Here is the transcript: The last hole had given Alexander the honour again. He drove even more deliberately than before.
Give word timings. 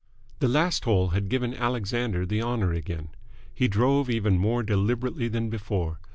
The 0.39 0.47
last 0.47 0.85
hole 0.85 1.09
had 1.09 1.29
given 1.29 1.53
Alexander 1.53 2.25
the 2.25 2.41
honour 2.41 2.73
again. 2.73 3.09
He 3.53 3.67
drove 3.67 4.09
even 4.09 4.35
more 4.35 4.63
deliberately 4.63 5.27
than 5.27 5.51
before. 5.51 5.99